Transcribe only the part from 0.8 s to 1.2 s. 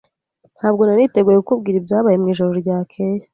nari